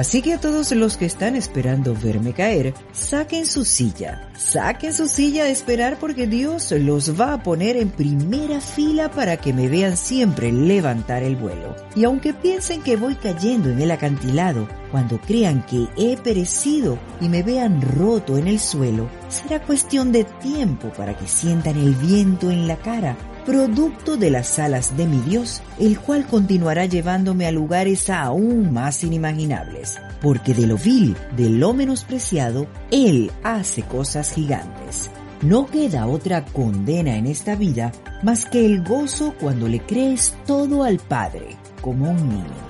Así 0.00 0.22
que 0.22 0.32
a 0.32 0.40
todos 0.40 0.72
los 0.72 0.96
que 0.96 1.04
están 1.04 1.36
esperando 1.36 1.94
verme 1.94 2.32
caer, 2.32 2.72
saquen 2.90 3.44
su 3.44 3.66
silla, 3.66 4.30
saquen 4.34 4.94
su 4.94 5.06
silla 5.06 5.44
a 5.44 5.50
esperar 5.50 5.98
porque 5.98 6.26
Dios 6.26 6.72
los 6.72 7.20
va 7.20 7.34
a 7.34 7.42
poner 7.42 7.76
en 7.76 7.90
primera 7.90 8.62
fila 8.62 9.10
para 9.10 9.36
que 9.36 9.52
me 9.52 9.68
vean 9.68 9.98
siempre 9.98 10.52
levantar 10.52 11.22
el 11.22 11.36
vuelo. 11.36 11.76
Y 11.94 12.04
aunque 12.04 12.32
piensen 12.32 12.80
que 12.80 12.96
voy 12.96 13.14
cayendo 13.14 13.68
en 13.68 13.82
el 13.82 13.90
acantilado, 13.90 14.66
cuando 14.90 15.20
crean 15.20 15.66
que 15.66 15.86
he 15.98 16.16
perecido 16.16 16.98
y 17.20 17.28
me 17.28 17.42
vean 17.42 17.82
roto 17.82 18.38
en 18.38 18.48
el 18.48 18.58
suelo, 18.58 19.06
será 19.28 19.60
cuestión 19.60 20.12
de 20.12 20.24
tiempo 20.24 20.88
para 20.96 21.14
que 21.14 21.28
sientan 21.28 21.76
el 21.76 21.94
viento 21.94 22.50
en 22.50 22.66
la 22.66 22.76
cara 22.76 23.18
producto 23.44 24.16
de 24.16 24.30
las 24.30 24.58
alas 24.58 24.96
de 24.96 25.06
mi 25.06 25.18
Dios, 25.18 25.62
el 25.78 25.98
cual 25.98 26.26
continuará 26.26 26.86
llevándome 26.86 27.46
a 27.46 27.52
lugares 27.52 28.10
aún 28.10 28.72
más 28.72 29.04
inimaginables, 29.04 29.98
porque 30.20 30.54
de 30.54 30.66
lo 30.66 30.76
vil, 30.76 31.16
de 31.36 31.50
lo 31.50 31.72
menospreciado, 31.72 32.66
Él 32.90 33.30
hace 33.42 33.82
cosas 33.82 34.32
gigantes. 34.32 35.10
No 35.42 35.66
queda 35.66 36.06
otra 36.06 36.44
condena 36.44 37.16
en 37.16 37.26
esta 37.26 37.54
vida 37.54 37.92
más 38.22 38.44
que 38.44 38.66
el 38.66 38.84
gozo 38.84 39.34
cuando 39.40 39.68
le 39.68 39.80
crees 39.80 40.34
todo 40.46 40.84
al 40.84 40.98
Padre, 40.98 41.56
como 41.80 42.10
un 42.10 42.28
niño. 42.28 42.69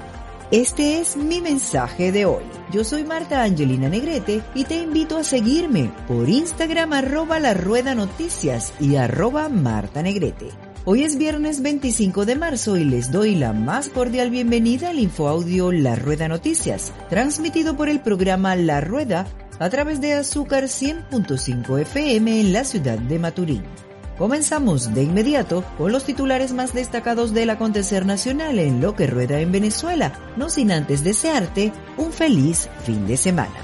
Este 0.50 0.98
es 0.98 1.16
mi 1.16 1.40
mensaje 1.40 2.10
de 2.10 2.26
hoy. 2.26 2.42
Yo 2.72 2.82
soy 2.82 3.04
Marta 3.04 3.44
Angelina 3.44 3.88
Negrete 3.88 4.42
y 4.52 4.64
te 4.64 4.82
invito 4.82 5.16
a 5.16 5.22
seguirme 5.22 5.92
por 6.08 6.28
Instagram 6.28 6.92
arroba 6.92 7.38
la 7.38 7.54
rueda 7.54 7.94
noticias 7.94 8.72
y 8.80 8.96
arroba 8.96 9.48
Marta 9.48 10.02
Negrete. 10.02 10.48
Hoy 10.84 11.04
es 11.04 11.16
viernes 11.18 11.62
25 11.62 12.26
de 12.26 12.34
marzo 12.34 12.76
y 12.76 12.82
les 12.82 13.12
doy 13.12 13.36
la 13.36 13.52
más 13.52 13.90
cordial 13.90 14.30
bienvenida 14.30 14.90
al 14.90 14.98
infoaudio 14.98 15.70
La 15.70 15.94
Rueda 15.94 16.26
Noticias, 16.26 16.92
transmitido 17.08 17.76
por 17.76 17.88
el 17.88 18.00
programa 18.00 18.56
La 18.56 18.80
Rueda 18.80 19.28
a 19.60 19.70
través 19.70 20.00
de 20.00 20.14
Azúcar 20.14 20.64
100.5 20.64 21.80
FM 21.82 22.40
en 22.40 22.52
la 22.52 22.64
ciudad 22.64 22.98
de 22.98 23.20
Maturín. 23.20 23.89
Comenzamos 24.20 24.92
de 24.92 25.02
inmediato 25.02 25.64
con 25.78 25.92
los 25.92 26.04
titulares 26.04 26.52
más 26.52 26.74
destacados 26.74 27.32
del 27.32 27.48
acontecer 27.48 28.04
nacional 28.04 28.58
en 28.58 28.82
lo 28.82 28.94
que 28.94 29.06
rueda 29.06 29.40
en 29.40 29.50
Venezuela, 29.50 30.12
no 30.36 30.50
sin 30.50 30.72
antes 30.72 31.02
desearte 31.02 31.72
un 31.96 32.12
feliz 32.12 32.68
fin 32.84 33.06
de 33.06 33.16
semana. 33.16 33.54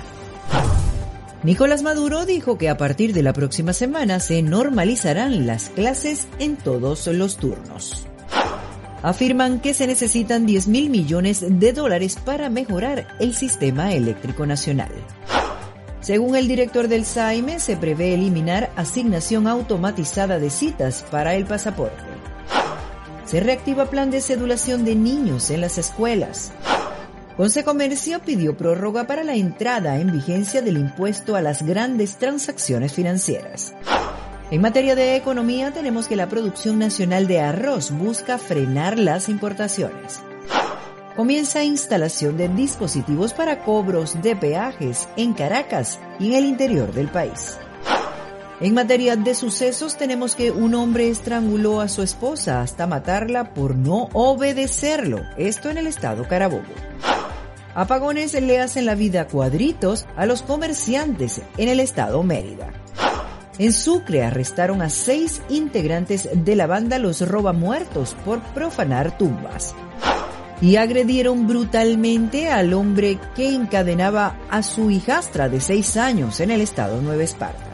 Nicolás 1.42 1.82
Maduro 1.82 2.24
dijo 2.24 2.56
que 2.56 2.70
a 2.70 2.78
partir 2.78 3.12
de 3.12 3.22
la 3.22 3.34
próxima 3.34 3.74
semana 3.74 4.18
se 4.18 4.40
normalizarán 4.40 5.46
las 5.46 5.68
clases 5.68 6.26
en 6.38 6.56
todos 6.56 7.06
los 7.08 7.36
turnos. 7.36 8.06
Afirman 9.02 9.60
que 9.60 9.74
se 9.74 9.86
necesitan 9.86 10.46
10 10.46 10.68
mil 10.68 10.88
millones 10.88 11.44
de 11.46 11.74
dólares 11.74 12.16
para 12.24 12.48
mejorar 12.48 13.08
el 13.20 13.34
sistema 13.34 13.92
eléctrico 13.92 14.46
nacional. 14.46 14.90
Según 16.06 16.36
el 16.36 16.46
director 16.46 16.86
del 16.86 17.04
SAIME, 17.04 17.58
se 17.58 17.76
prevé 17.76 18.14
eliminar 18.14 18.70
asignación 18.76 19.48
automatizada 19.48 20.38
de 20.38 20.50
citas 20.50 21.04
para 21.10 21.34
el 21.34 21.46
pasaporte. 21.46 22.04
Se 23.24 23.40
reactiva 23.40 23.90
plan 23.90 24.12
de 24.12 24.20
cedulación 24.20 24.84
de 24.84 24.94
niños 24.94 25.50
en 25.50 25.62
las 25.62 25.78
escuelas. 25.78 26.52
Consecomercio 27.36 28.20
pidió 28.20 28.56
prórroga 28.56 29.08
para 29.08 29.24
la 29.24 29.34
entrada 29.34 29.98
en 29.98 30.12
vigencia 30.12 30.62
del 30.62 30.76
impuesto 30.76 31.34
a 31.34 31.40
las 31.40 31.62
grandes 31.62 32.18
transacciones 32.18 32.92
financieras. 32.92 33.74
En 34.52 34.60
materia 34.60 34.94
de 34.94 35.16
economía 35.16 35.72
tenemos 35.72 36.06
que 36.06 36.14
la 36.14 36.28
producción 36.28 36.78
nacional 36.78 37.26
de 37.26 37.40
arroz 37.40 37.90
busca 37.90 38.38
frenar 38.38 38.96
las 38.96 39.28
importaciones 39.28 40.20
comienza 41.16 41.64
instalación 41.64 42.36
de 42.36 42.48
dispositivos 42.48 43.32
para 43.32 43.64
cobros 43.64 44.20
de 44.22 44.36
peajes 44.36 45.08
en 45.16 45.32
Caracas 45.32 45.98
y 46.20 46.28
en 46.28 46.34
el 46.34 46.44
interior 46.44 46.92
del 46.92 47.08
país. 47.08 47.56
En 48.60 48.74
materia 48.74 49.16
de 49.16 49.34
sucesos 49.34 49.96
tenemos 49.96 50.36
que 50.36 50.50
un 50.50 50.74
hombre 50.74 51.08
estranguló 51.08 51.80
a 51.80 51.88
su 51.88 52.02
esposa 52.02 52.60
hasta 52.60 52.86
matarla 52.86 53.54
por 53.54 53.76
no 53.76 54.08
obedecerlo, 54.12 55.22
esto 55.36 55.70
en 55.70 55.78
el 55.78 55.86
estado 55.86 56.28
Carabobo. 56.28 56.62
Apagones 57.74 58.32
le 58.40 58.60
hacen 58.60 58.86
la 58.86 58.94
vida 58.94 59.26
cuadritos 59.26 60.06
a 60.16 60.24
los 60.24 60.42
comerciantes 60.42 61.42
en 61.58 61.68
el 61.68 61.80
estado 61.80 62.22
Mérida. 62.22 62.72
En 63.58 63.72
Sucre 63.72 64.22
arrestaron 64.22 64.82
a 64.82 64.90
seis 64.90 65.42
integrantes 65.48 66.28
de 66.32 66.56
la 66.56 66.66
banda 66.66 66.98
Los 66.98 67.26
Roba 67.26 67.52
Muertos 67.52 68.16
por 68.24 68.40
profanar 68.40 69.16
tumbas 69.16 69.74
y 70.60 70.76
agredieron 70.76 71.46
brutalmente 71.46 72.48
al 72.48 72.72
hombre 72.72 73.18
que 73.34 73.54
encadenaba 73.54 74.38
a 74.50 74.62
su 74.62 74.90
hijastra 74.90 75.48
de 75.48 75.60
seis 75.60 75.96
años 75.96 76.40
en 76.40 76.50
el 76.50 76.60
estado 76.60 77.00
Nueva 77.00 77.22
Esparta. 77.22 77.64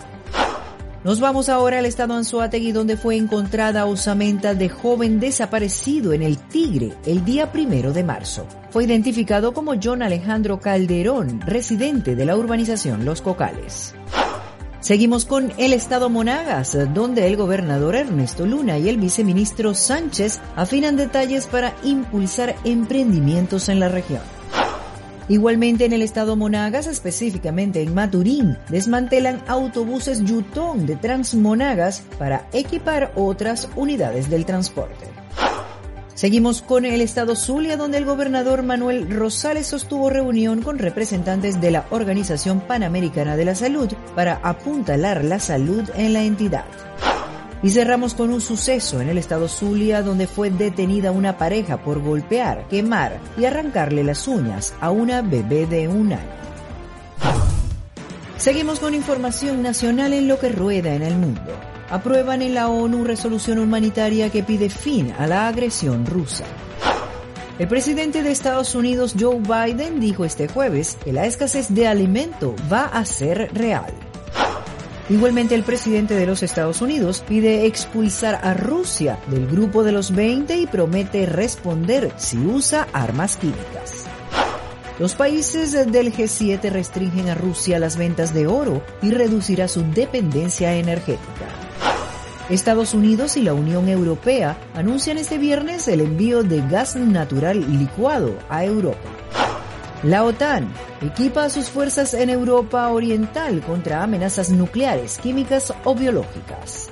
Nos 1.05 1.19
vamos 1.19 1.49
ahora 1.49 1.81
al 1.81 1.87
estado 1.87 2.15
Anzuategui 2.15 2.71
donde 2.71 2.97
fue 2.97 3.17
encontrada 3.17 3.87
osamenta 3.87 4.55
de 4.55 4.69
joven 4.69 5.19
desaparecido 5.19 6.13
en 6.13 6.23
el 6.23 6.39
Tigre 6.39 6.93
el 7.07 7.25
día 7.25 7.51
primero 7.51 7.93
de 7.93 8.05
marzo. 8.05 8.47
Fue 8.71 8.85
identificado 8.85 9.53
como 9.53 9.75
John 9.83 10.03
Alejandro 10.03 10.61
Calderón, 10.61 11.41
residente 11.41 12.15
de 12.15 12.25
la 12.25 12.37
urbanización 12.37 13.05
Los 13.05 13.21
Cocales. 13.21 13.95
Seguimos 14.83 15.27
con 15.27 15.53
el 15.59 15.73
estado 15.75 16.11
Monagas, 16.11 16.77
donde 16.93 17.29
el 17.29 17.37
gobernador 17.37 17.95
Ernesto 17.95 18.47
Luna 18.47 18.79
y 18.79 18.89
el 18.89 18.97
viceministro 18.97 19.75
Sánchez 19.75 20.41
afinan 20.57 20.97
detalles 20.97 21.47
para 21.47 21.73
impulsar 21.85 22.57
emprendimientos 22.65 23.69
en 23.69 23.79
la 23.79 23.89
región. 23.89 24.23
Igualmente 25.29 25.85
en 25.85 25.93
el 25.93 26.03
estado 26.03 26.35
Monagas, 26.35 26.89
específicamente 26.89 27.81
en 27.81 27.95
Maturín, 27.95 28.59
desmantelan 28.71 29.41
autobuses 29.47 30.25
Yutón 30.25 30.85
de 30.85 30.97
Transmonagas 30.97 32.03
para 32.19 32.49
equipar 32.53 33.13
otras 33.15 33.69
unidades 33.77 34.29
del 34.31 34.45
transporte. 34.45 35.12
Seguimos 36.15 36.61
con 36.61 36.85
el 36.85 37.01
estado 37.01 37.35
Zulia, 37.35 37.79
donde 37.79 37.97
el 37.97 38.05
gobernador 38.05 38.63
Manuel 38.63 39.11
Rosales 39.11 39.67
sostuvo 39.67 40.11
reunión 40.11 40.61
con 40.61 40.79
representantes 40.79 41.59
de 41.61 41.71
la 41.71 41.87
Organización 41.91 42.61
Panamericana 42.61 43.35
de 43.35 43.47
la 43.47 43.55
Salud 43.55 43.91
para 44.15 44.35
apuntalar 44.43 45.25
la 45.25 45.41
salud 45.41 45.89
en 45.95 46.13
la 46.13 46.23
entidad. 46.23 46.67
Y 47.63 47.71
cerramos 47.71 48.13
con 48.15 48.31
un 48.31 48.43
suceso 48.43 49.01
en 49.01 49.09
el 49.09 49.17
estado 49.17 49.49
Zulia 49.49 50.03
donde 50.03 50.27
fue 50.27 50.51
detenida 50.51 51.13
una 51.13 51.39
pareja 51.39 51.79
por 51.79 52.03
golpear, 52.03 52.69
quemar 52.69 53.19
y 53.39 53.47
arrancarle 53.47 54.05
las 54.05 54.29
uñas 54.29 54.75
a 54.81 54.91
una 54.91 55.23
bebé 55.23 55.67
de 55.67 55.89
un 55.89 56.13
año. 56.13 56.43
Seguimos 58.37 58.81
con 58.81 58.95
información 58.95 59.63
nacional 59.63 60.13
en 60.13 60.29
lo 60.29 60.39
que 60.39 60.51
rueda 60.51 60.95
en 60.95 61.03
el 61.03 61.17
mundo 61.17 61.72
aprueban 61.93 62.41
en 62.41 62.55
la 62.55 62.69
ONU 62.69 63.05
resolución 63.05 63.59
humanitaria 63.59 64.31
que 64.31 64.43
pide 64.43 64.71
fin 64.71 65.13
a 65.19 65.27
la 65.27 65.47
agresión 65.47 66.07
rusa. 66.07 66.45
El 67.59 67.69
presidente 67.69 68.23
de 68.23 68.33
Estados 68.33 68.75
Unidos, 68.75 69.15
Joe 69.19 69.39
Biden, 69.39 70.01
dijo 70.01 70.25
este 70.25 70.49
jueves 70.49 70.97
que 71.05 71.13
la 71.13 71.27
escasez 71.27 71.73
de 71.75 71.87
alimento 71.87 72.57
va 72.73 72.87
a 72.87 73.05
ser 73.05 73.51
real. 73.53 73.93
Igualmente, 75.11 75.55
el 75.55 75.65
presidente 75.65 76.15
de 76.15 76.25
los 76.25 76.43
Estados 76.43 76.81
Unidos 76.81 77.23
pide 77.29 77.67
expulsar 77.67 78.41
a 78.43 78.55
Rusia 78.55 79.19
del 79.27 79.47
grupo 79.47 79.85
de 79.85 79.93
los 79.93 80.15
20 80.15 80.57
y 80.57 80.67
promete 80.67 81.27
responder 81.27 82.11
si 82.17 82.39
usa 82.39 82.89
armas 82.95 83.37
químicas. 83.37 84.07
Los 84.99 85.15
países 85.15 85.73
del 85.73 86.15
G7 86.15 86.71
restringen 86.71 87.29
a 87.29 87.35
Rusia 87.35 87.79
las 87.79 87.99
ventas 87.99 88.33
de 88.33 88.47
oro 88.47 88.83
y 89.03 89.11
reducirá 89.11 89.69
su 89.69 89.83
dependencia 89.83 90.75
energética. 90.75 91.72
Estados 92.53 92.93
Unidos 92.93 93.39
y 93.39 93.43
la 93.43 93.55
Unión 93.55 93.89
Europea 93.89 94.59
anuncian 94.75 95.17
este 95.17 95.39
viernes 95.39 95.89
el 95.89 96.03
envío 96.03 96.43
de 96.43 96.61
gas 96.69 96.97
natural 96.97 97.65
licuado 97.79 98.35
a 98.51 98.65
Europa. 98.65 99.09
La 100.03 100.25
OTAN 100.25 100.71
equipa 101.01 101.45
a 101.45 101.51
sus 101.51 101.71
fuerzas 101.71 102.13
en 102.13 102.29
Europa 102.29 102.89
Oriental 102.91 103.63
contra 103.63 104.03
amenazas 104.03 104.51
nucleares, 104.51 105.19
químicas 105.19 105.73
o 105.85 105.95
biológicas. 105.95 106.91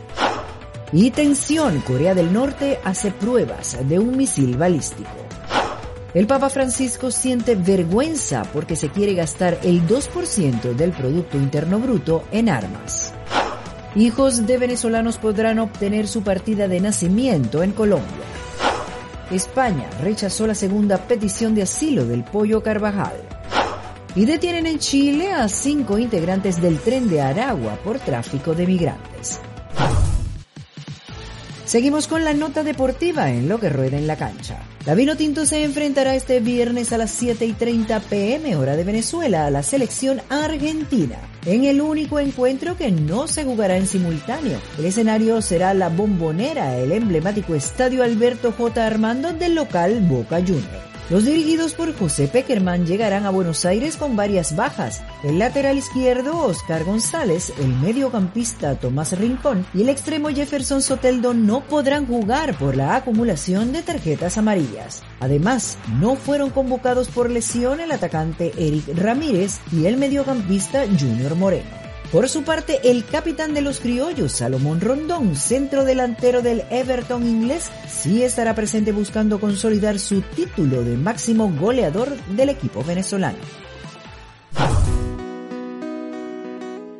Y 0.92 1.10
tensión, 1.10 1.80
Corea 1.80 2.14
del 2.14 2.32
Norte 2.32 2.78
hace 2.82 3.10
pruebas 3.10 3.76
de 3.86 3.98
un 3.98 4.16
misil 4.16 4.56
balístico. 4.56 5.10
El 6.14 6.26
Papa 6.26 6.48
Francisco 6.48 7.10
siente 7.10 7.54
vergüenza 7.54 8.44
porque 8.52 8.76
se 8.76 8.88
quiere 8.88 9.14
gastar 9.14 9.58
el 9.62 9.86
2% 9.86 10.74
del 10.74 10.92
Producto 10.92 11.36
Interno 11.36 11.78
Bruto 11.78 12.24
en 12.32 12.48
armas. 12.48 13.12
Hijos 13.96 14.46
de 14.46 14.56
venezolanos 14.56 15.18
podrán 15.18 15.58
obtener 15.58 16.06
su 16.06 16.22
partida 16.22 16.68
de 16.68 16.80
nacimiento 16.80 17.64
en 17.64 17.72
Colombia. 17.72 18.06
España 19.32 19.90
rechazó 20.00 20.46
la 20.46 20.54
segunda 20.54 20.96
petición 20.96 21.56
de 21.56 21.62
asilo 21.62 22.04
del 22.04 22.22
Pollo 22.22 22.62
Carvajal. 22.62 23.16
Y 24.14 24.26
detienen 24.26 24.66
en 24.66 24.78
Chile 24.78 25.32
a 25.32 25.48
cinco 25.48 25.98
integrantes 25.98 26.60
del 26.62 26.78
tren 26.78 27.08
de 27.08 27.20
Aragua 27.20 27.74
por 27.82 27.98
tráfico 27.98 28.54
de 28.54 28.66
migrantes. 28.66 29.40
Seguimos 31.70 32.08
con 32.08 32.24
la 32.24 32.34
nota 32.34 32.64
deportiva 32.64 33.30
en 33.30 33.48
lo 33.48 33.60
que 33.60 33.68
rueda 33.68 33.96
en 33.96 34.08
la 34.08 34.16
cancha. 34.16 34.58
La 34.86 34.96
Vino 34.96 35.16
Tinto 35.16 35.46
se 35.46 35.62
enfrentará 35.62 36.16
este 36.16 36.40
viernes 36.40 36.92
a 36.92 36.98
las 36.98 37.12
7 37.12 37.46
y 37.46 37.52
30 37.52 38.00
pm 38.00 38.56
hora 38.56 38.74
de 38.74 38.82
Venezuela 38.82 39.46
a 39.46 39.50
la 39.50 39.62
selección 39.62 40.20
argentina 40.30 41.18
en 41.46 41.66
el 41.66 41.80
único 41.80 42.18
encuentro 42.18 42.76
que 42.76 42.90
no 42.90 43.28
se 43.28 43.44
jugará 43.44 43.76
en 43.76 43.86
simultáneo. 43.86 44.58
El 44.80 44.86
escenario 44.86 45.40
será 45.42 45.72
la 45.72 45.90
bombonera, 45.90 46.76
el 46.76 46.90
emblemático 46.90 47.54
estadio 47.54 48.02
Alberto 48.02 48.50
J. 48.50 48.84
Armando 48.84 49.32
del 49.32 49.54
local 49.54 50.00
Boca 50.00 50.40
Juniors. 50.40 50.89
Los 51.10 51.24
dirigidos 51.24 51.74
por 51.74 51.92
José 51.98 52.28
Peckerman 52.28 52.86
llegarán 52.86 53.26
a 53.26 53.30
Buenos 53.30 53.64
Aires 53.64 53.96
con 53.96 54.14
varias 54.14 54.54
bajas. 54.54 55.02
El 55.24 55.40
lateral 55.40 55.76
izquierdo 55.76 56.38
Oscar 56.38 56.84
González, 56.84 57.52
el 57.58 57.66
mediocampista 57.66 58.76
Tomás 58.76 59.18
Rincón 59.18 59.66
y 59.74 59.82
el 59.82 59.88
extremo 59.88 60.28
Jefferson 60.28 60.82
Soteldo 60.82 61.34
no 61.34 61.62
podrán 61.62 62.06
jugar 62.06 62.56
por 62.56 62.76
la 62.76 62.94
acumulación 62.94 63.72
de 63.72 63.82
tarjetas 63.82 64.38
amarillas. 64.38 65.02
Además, 65.18 65.78
no 65.98 66.14
fueron 66.14 66.50
convocados 66.50 67.08
por 67.08 67.28
lesión 67.28 67.80
el 67.80 67.90
atacante 67.90 68.52
Eric 68.56 68.96
Ramírez 68.96 69.58
y 69.72 69.86
el 69.86 69.96
mediocampista 69.96 70.84
Junior 70.86 71.34
Moreno. 71.34 71.89
Por 72.12 72.28
su 72.28 72.42
parte, 72.42 72.80
el 72.90 73.04
capitán 73.04 73.54
de 73.54 73.60
los 73.60 73.78
criollos, 73.78 74.32
Salomón 74.32 74.80
Rondón, 74.80 75.36
centro 75.36 75.84
delantero 75.84 76.42
del 76.42 76.64
Everton 76.68 77.24
inglés, 77.24 77.70
sí 77.88 78.24
estará 78.24 78.56
presente 78.56 78.90
buscando 78.90 79.38
consolidar 79.38 80.00
su 80.00 80.20
título 80.20 80.82
de 80.82 80.96
máximo 80.96 81.52
goleador 81.60 82.08
del 82.34 82.48
equipo 82.48 82.82
venezolano. 82.82 83.38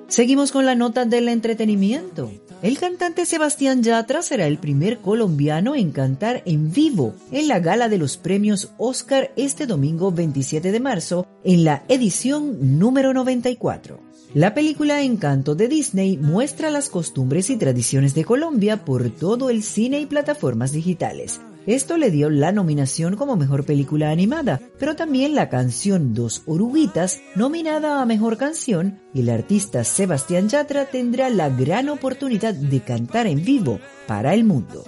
Seguimos 0.07 0.53
con 0.53 0.65
la 0.65 0.77
nota 0.77 1.05
del 1.05 1.29
entretenimiento. 1.29 2.31
El 2.63 2.79
cantante 2.79 3.25
Sebastián 3.25 3.83
Yatra 3.83 4.21
será 4.21 4.47
el 4.47 4.59
primer 4.59 4.99
colombiano 4.99 5.75
en 5.75 5.93
cantar 5.93 6.43
en 6.45 6.71
vivo 6.71 7.15
en 7.33 7.49
la 7.49 7.59
gala 7.59 7.89
de 7.89 7.97
los 7.97 8.19
premios 8.19 8.73
Oscar 8.77 9.33
este 9.37 9.67
domingo 9.67 10.13
27 10.13 10.71
de 10.71 10.79
marzo 10.79 11.27
en 11.43 11.65
la 11.65 11.85
edición 11.89 12.79
número 12.79 13.15
94. 13.15 13.99
La 14.35 14.53
película 14.53 15.03
Encanto 15.03 15.55
de 15.55 15.69
Disney 15.69 16.19
muestra 16.19 16.71
las 16.71 16.91
costumbres 16.91 17.49
y 17.49 17.57
tradiciones 17.57 18.15
de 18.15 18.27
Colombia 18.27 18.85
por 18.85 19.09
todo 19.09 19.49
el 19.49 19.63
cine 19.63 19.99
y 19.99 20.05
plataformas 20.05 20.71
digitales. 20.71 21.41
Esto 21.67 21.99
le 21.99 22.11
dio 22.11 22.31
la 22.31 22.53
nominación 22.53 23.17
como 23.17 23.37
mejor 23.37 23.65
película 23.65 24.11
animada, 24.11 24.61
pero 24.79 24.97
también 24.97 25.35
la 25.35 25.49
canción 25.49 26.15
Dos 26.15 26.43
Oruguitas, 26.47 27.21
nominada 27.35 28.01
a 28.01 28.07
mejor 28.07 28.39
canción, 28.39 29.01
y 29.13 29.21
el 29.21 29.29
artista 29.29 29.85
Sebastián 29.85 30.49
Yatra 30.49 30.87
tendrá 30.87 31.29
la 31.29 31.51
gran 31.51 31.89
oportunidad 31.89 32.55
de 32.55 32.81
cantar 32.81 33.27
en 33.27 33.45
vivo 33.45 33.79
para 34.07 34.33
el 34.33 34.45
mundo. 34.45 34.85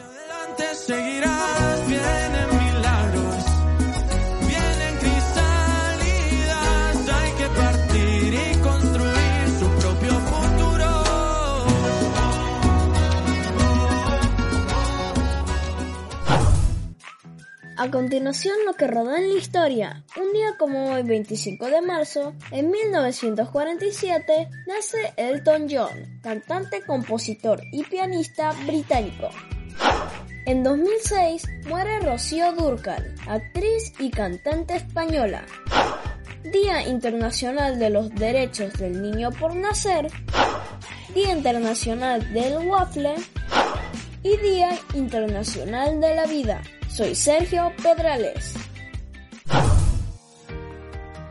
A 17.83 17.91
continuación, 17.91 18.55
lo 18.65 18.75
que 18.75 18.87
rodó 18.87 19.17
en 19.17 19.29
la 19.29 19.35
historia. 19.41 20.05
Un 20.17 20.33
día 20.33 20.55
como 20.57 20.93
hoy, 20.93 21.03
25 21.03 21.67
de 21.67 21.83
marzo, 21.83 22.33
en 22.53 22.71
1947, 22.71 24.49
nace 24.69 25.13
Elton 25.17 25.67
John, 25.69 26.21
cantante, 26.23 26.83
compositor 26.87 27.61
y 27.73 27.83
pianista 27.83 28.53
británico. 28.69 29.31
En 30.47 30.63
2006 30.63 31.43
muere 31.67 31.99
Rocío 31.99 32.53
Durcal, 32.53 33.17
actriz 33.27 33.93
y 33.99 34.13
cantante 34.13 34.77
española. 34.77 35.45
Día 36.53 36.87
Internacional 36.87 37.81
de 37.81 37.91
los 37.91 38.11
Derechos 38.11 38.75
del 38.75 39.03
Niño 39.03 39.33
por 39.33 39.57
Nacer, 39.57 40.07
Día 41.17 41.33
Internacional 41.33 42.33
del 42.33 42.65
Waffle 42.65 43.17
y 44.23 44.37
Día 44.37 44.71
Internacional 44.95 46.01
de 46.01 46.15
la 46.15 46.27
Vida. 46.27 46.63
Soy 46.95 47.15
Sergio 47.15 47.73
Pedrales. 47.83 48.53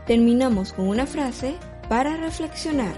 Terminamos 0.08 0.72
con 0.72 0.88
una 0.88 1.06
frase 1.06 1.54
para 1.88 2.16
reflexionar. 2.16 2.92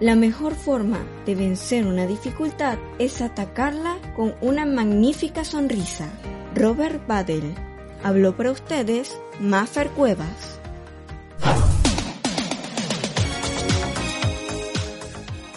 La 0.00 0.16
mejor 0.16 0.54
forma 0.54 1.04
de 1.26 1.34
vencer 1.34 1.86
una 1.86 2.06
dificultad 2.06 2.78
es 2.98 3.20
atacarla 3.20 3.98
con 4.16 4.34
una 4.40 4.64
magnífica 4.64 5.44
sonrisa. 5.44 6.08
Robert 6.54 7.06
Badel. 7.06 7.54
Habló 8.02 8.34
para 8.34 8.52
ustedes 8.52 9.14
Maffer 9.38 9.90
Cuevas. 9.90 10.58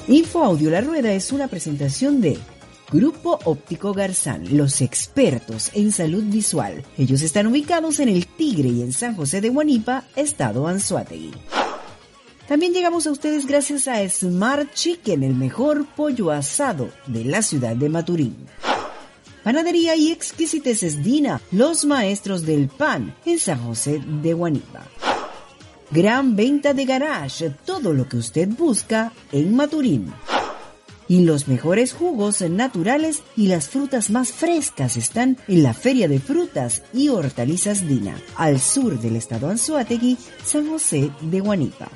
Info 0.10 0.44
Audio 0.44 0.70
La 0.70 0.82
Rueda 0.82 1.14
es 1.14 1.32
una 1.32 1.48
presentación 1.48 2.20
de 2.20 2.38
Grupo 2.92 3.40
Óptico 3.46 3.94
Garzán, 3.94 4.58
los 4.58 4.82
expertos 4.82 5.72
en 5.74 5.94
salud 5.94 6.24
visual. 6.26 6.84
Ellos 6.98 7.22
están 7.22 7.48
ubicados 7.48 8.02
en 8.02 8.10
El 8.10 8.28
Tigre 8.28 8.68
y 8.68 8.82
en 8.82 8.92
San 8.92 9.16
José 9.16 9.40
de 9.40 9.48
Guanipa, 9.48 10.04
estado 10.18 10.68
Anzuategui. 10.68 11.32
También 12.50 12.74
llegamos 12.74 13.08
a 13.08 13.12
ustedes 13.12 13.46
gracias 13.46 13.88
a 13.88 14.08
Smart 14.10 14.74
Chicken, 14.74 15.24
el 15.24 15.36
mejor 15.36 15.86
pollo 15.96 16.32
asado 16.32 16.90
de 17.08 17.24
la 17.24 17.42
ciudad 17.42 17.78
de 17.78 17.88
Maturín. 17.88 18.36
Panadería 19.42 19.96
y 19.96 20.12
exquisiteces 20.12 21.02
Dina, 21.02 21.40
los 21.52 21.86
maestros 21.86 22.46
del 22.46 22.68
pan 22.68 23.16
en 23.26 23.40
San 23.40 23.64
José 23.64 24.02
de 24.06 24.34
Guanipa. 24.34 24.86
Gran 25.92 26.36
venta 26.36 26.74
de 26.74 26.84
garage, 26.84 27.52
todo 27.66 27.94
lo 27.94 28.10
que 28.10 28.18
usted 28.18 28.50
busca 28.50 29.14
en 29.32 29.56
Maturín 29.56 30.12
y 31.12 31.26
los 31.26 31.50
mejores 31.50 31.92
jugos 31.92 32.40
naturales 32.40 33.22
y 33.36 33.48
las 33.48 33.68
frutas 33.68 34.12
más 34.12 34.32
frescas 34.32 34.96
están 34.96 35.36
en 35.50 35.62
la 35.62 35.74
Feria 35.74 36.08
de 36.08 36.22
Frutas 36.22 36.84
y 36.94 37.10
Hortalizas 37.10 37.86
Dina, 37.86 38.16
al 38.38 38.62
sur 38.62 38.98
del 38.98 39.18
estado 39.18 39.50
Anzuategui, 39.50 40.18
San 40.46 40.70
José 40.70 41.12
de 41.20 41.42
Guanipa. 41.42 41.90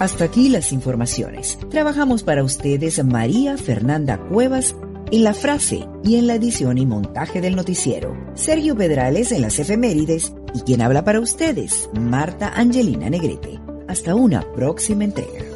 Hasta 0.00 0.24
aquí 0.24 0.48
las 0.48 0.72
informaciones. 0.72 1.56
Trabajamos 1.70 2.24
para 2.24 2.42
ustedes 2.42 3.04
María 3.04 3.56
Fernanda 3.56 4.18
Cuevas 4.18 4.74
en 5.14 5.22
la 5.22 5.32
frase 5.32 5.86
y 6.02 6.16
en 6.16 6.26
la 6.26 6.34
edición 6.34 6.76
y 6.76 6.86
montaje 6.86 7.40
del 7.40 7.54
noticiero. 7.54 8.16
Sergio 8.34 8.76
Pedrales 8.76 9.30
en 9.30 9.42
las 9.42 9.60
efemérides 9.60 10.32
y 10.54 10.60
quien 10.62 10.82
habla 10.82 11.04
para 11.04 11.20
ustedes, 11.20 11.88
Marta 11.92 12.48
Angelina 12.48 13.08
Negrete. 13.08 13.60
Hasta 13.86 14.16
una 14.16 14.42
próxima 14.54 15.04
entrega. 15.04 15.53